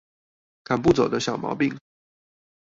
[0.65, 1.77] 趕不走的小毛病